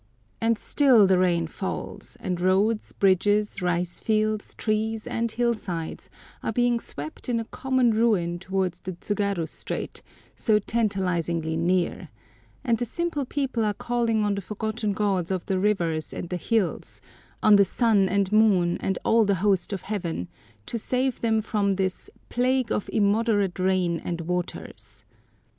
And 0.41 0.57
still 0.57 1.05
the 1.05 1.19
rain 1.19 1.45
falls, 1.45 2.17
and 2.19 2.41
roads, 2.41 2.91
bridges, 2.91 3.61
rice 3.61 3.99
fields, 3.99 4.55
trees, 4.55 5.05
and 5.05 5.31
hillsides 5.31 6.09
are 6.41 6.51
being 6.51 6.79
swept 6.79 7.29
in 7.29 7.39
a 7.39 7.45
common 7.45 7.91
ruin 7.91 8.39
towards 8.39 8.79
the 8.79 8.93
Tsugaru 8.93 9.47
Strait, 9.47 10.01
so 10.35 10.57
tantalisingly 10.57 11.55
near; 11.55 12.09
and 12.63 12.79
the 12.79 12.85
simple 12.85 13.25
people 13.25 13.63
are 13.63 13.75
calling 13.75 14.25
on 14.25 14.33
the 14.33 14.41
forgotten 14.41 14.93
gods 14.93 15.29
of 15.29 15.45
the 15.45 15.59
rivers 15.59 16.13
and 16.15 16.29
the 16.29 16.37
hills, 16.37 16.99
on 17.43 17.55
the 17.57 17.63
sun 17.63 18.09
and 18.09 18.31
moon, 18.31 18.77
and 18.79 18.97
all 19.05 19.23
the 19.23 19.35
host 19.45 19.71
of 19.71 19.83
heaven, 19.83 20.27
to 20.65 20.79
save 20.79 21.21
them 21.21 21.43
from 21.43 21.73
this 21.75 22.09
"plague 22.27 22.71
of 22.71 22.89
immoderate 22.91 23.59
rain 23.59 23.99
and 24.03 24.21
waters." 24.21 25.05